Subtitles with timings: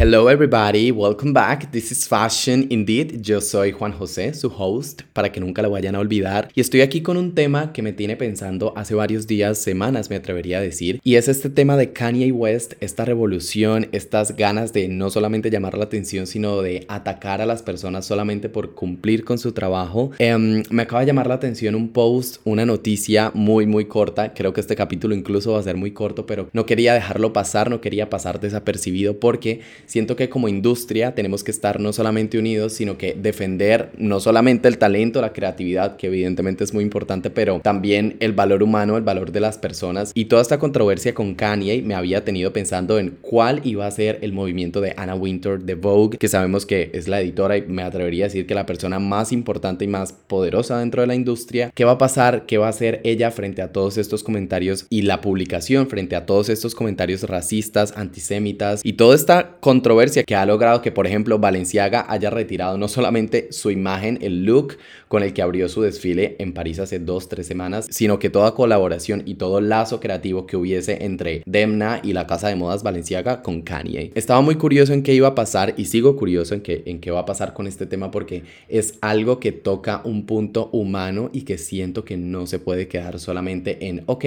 [0.00, 1.72] Hello everybody, welcome back.
[1.72, 3.20] This is Fashion Indeed.
[3.20, 6.50] Yo soy Juan José, su host, para que nunca lo vayan a olvidar.
[6.54, 10.14] Y estoy aquí con un tema que me tiene pensando hace varios días, semanas me
[10.14, 11.00] atrevería a decir.
[11.02, 15.76] Y es este tema de Kanye West, esta revolución, estas ganas de no solamente llamar
[15.76, 20.12] la atención, sino de atacar a las personas solamente por cumplir con su trabajo.
[20.20, 24.32] Em, me acaba de llamar la atención un post, una noticia muy muy corta.
[24.32, 27.68] Creo que este capítulo incluso va a ser muy corto, pero no quería dejarlo pasar,
[27.68, 32.74] no quería pasar desapercibido porque siento que como industria tenemos que estar no solamente unidos,
[32.74, 37.60] sino que defender no solamente el talento, la creatividad, que evidentemente es muy importante, pero
[37.60, 40.12] también el valor humano, el valor de las personas.
[40.14, 44.18] Y toda esta controversia con Kanye me había tenido pensando en cuál iba a ser
[44.22, 47.82] el movimiento de Anna Winter de Vogue, que sabemos que es la editora y me
[47.82, 51.70] atrevería a decir que la persona más importante y más poderosa dentro de la industria.
[51.74, 52.46] ¿Qué va a pasar?
[52.46, 56.26] ¿Qué va a hacer ella frente a todos estos comentarios y la publicación frente a
[56.26, 61.38] todos estos comentarios racistas, antisemitas y toda esta controversia que ha logrado que, por ejemplo,
[61.38, 64.76] Valenciaga haya retirado no solamente su imagen, el look
[65.06, 68.54] con el que abrió su desfile en París hace dos, tres semanas, sino que toda
[68.54, 73.40] colaboración y todo lazo creativo que hubiese entre Demna y la casa de modas Valenciaga
[73.40, 74.10] con Kanye.
[74.16, 77.12] Estaba muy curioso en qué iba a pasar y sigo curioso en qué, en qué
[77.12, 81.42] va a pasar con este tema porque es algo que toca un punto humano y
[81.42, 84.24] que siento que no se puede quedar solamente en, ok,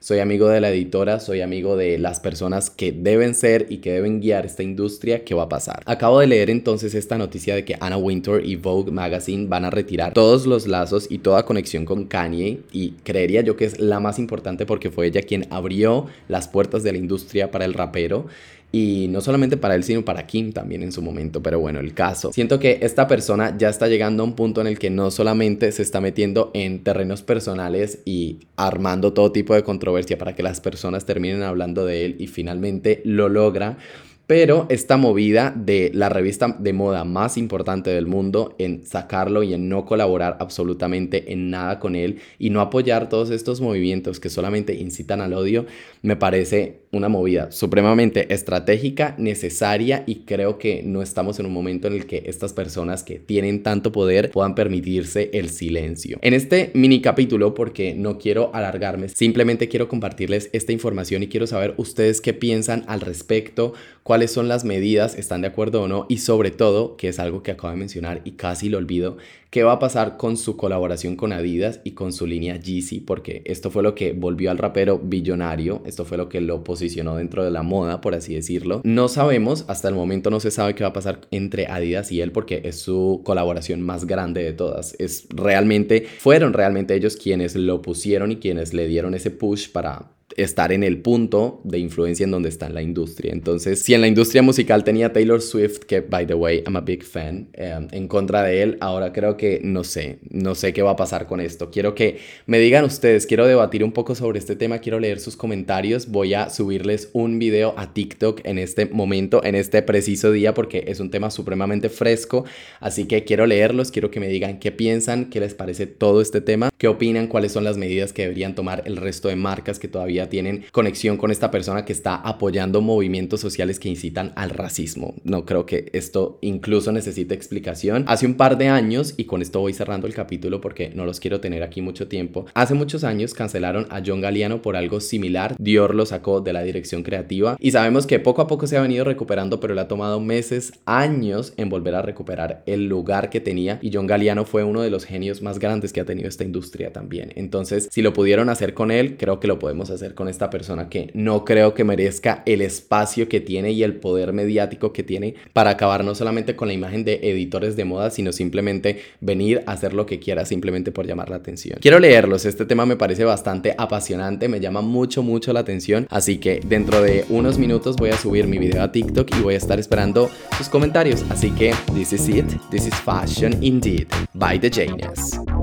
[0.00, 3.92] soy amigo de la editora, soy amigo de las personas que deben ser y que
[3.92, 4.87] deben guiar esta industria
[5.24, 5.82] qué va a pasar.
[5.86, 9.70] Acabo de leer entonces esta noticia de que Anna Wintour y Vogue Magazine van a
[9.70, 14.00] retirar todos los lazos y toda conexión con Kanye y creería yo que es la
[14.00, 18.26] más importante porque fue ella quien abrió las puertas de la industria para el rapero
[18.70, 21.42] y no solamente para él, sino para Kim también en su momento.
[21.42, 22.32] Pero bueno, el caso.
[22.32, 25.72] Siento que esta persona ya está llegando a un punto en el que no solamente
[25.72, 30.60] se está metiendo en terrenos personales y armando todo tipo de controversia para que las
[30.60, 33.78] personas terminen hablando de él y finalmente lo logra
[34.28, 39.54] pero esta movida de la revista de moda más importante del mundo en sacarlo y
[39.54, 44.28] en no colaborar absolutamente en nada con él y no apoyar todos estos movimientos que
[44.28, 45.64] solamente incitan al odio,
[46.02, 51.88] me parece una movida supremamente estratégica, necesaria y creo que no estamos en un momento
[51.88, 56.18] en el que estas personas que tienen tanto poder puedan permitirse el silencio.
[56.20, 61.46] En este mini capítulo, porque no quiero alargarme, simplemente quiero compartirles esta información y quiero
[61.46, 63.72] saber ustedes qué piensan al respecto,
[64.18, 67.44] cuáles son las medidas, están de acuerdo o no y sobre todo, que es algo
[67.44, 69.16] que acabo de mencionar y casi lo olvido,
[69.50, 73.42] qué va a pasar con su colaboración con Adidas y con su línea Yeezy, porque
[73.44, 77.44] esto fue lo que volvió al rapero billonario, esto fue lo que lo posicionó dentro
[77.44, 78.80] de la moda, por así decirlo.
[78.82, 82.20] No sabemos, hasta el momento no se sabe qué va a pasar entre Adidas y
[82.20, 84.96] él porque es su colaboración más grande de todas.
[84.98, 90.10] Es realmente, fueron realmente ellos quienes lo pusieron y quienes le dieron ese push para
[90.42, 93.32] estar en el punto de influencia en donde está la industria.
[93.32, 96.80] Entonces, si en la industria musical tenía Taylor Swift, que by the way, I'm a
[96.80, 100.82] big fan, eh, en contra de él, ahora creo que no sé, no sé qué
[100.82, 101.70] va a pasar con esto.
[101.70, 105.36] Quiero que me digan ustedes, quiero debatir un poco sobre este tema, quiero leer sus
[105.36, 110.54] comentarios, voy a subirles un video a TikTok en este momento, en este preciso día,
[110.54, 112.44] porque es un tema supremamente fresco,
[112.80, 116.40] así que quiero leerlos, quiero que me digan qué piensan, qué les parece todo este
[116.40, 119.88] tema, qué opinan, cuáles son las medidas que deberían tomar el resto de marcas que
[119.88, 125.14] todavía tienen conexión con esta persona que está apoyando movimientos sociales que incitan al racismo.
[125.24, 128.04] No creo que esto incluso necesite explicación.
[128.06, 131.20] Hace un par de años, y con esto voy cerrando el capítulo porque no los
[131.20, 135.56] quiero tener aquí mucho tiempo, hace muchos años cancelaron a John Galliano por algo similar.
[135.58, 138.82] Dior lo sacó de la dirección creativa y sabemos que poco a poco se ha
[138.82, 143.40] venido recuperando, pero le ha tomado meses, años en volver a recuperar el lugar que
[143.40, 146.44] tenía y John Galliano fue uno de los genios más grandes que ha tenido esta
[146.44, 147.32] industria también.
[147.36, 150.88] Entonces, si lo pudieron hacer con él, creo que lo podemos hacer con esta persona
[150.88, 155.36] que no creo que merezca el espacio que tiene y el poder mediático que tiene
[155.52, 159.72] para acabar no solamente con la imagen de editores de moda, sino simplemente venir a
[159.72, 161.78] hacer lo que quiera simplemente por llamar la atención.
[161.80, 166.38] Quiero leerlos, este tema me parece bastante apasionante, me llama mucho, mucho la atención, así
[166.38, 169.58] que dentro de unos minutos voy a subir mi video a TikTok y voy a
[169.58, 171.24] estar esperando sus comentarios.
[171.30, 175.57] Así que, this is it, this is fashion indeed, by the Janus.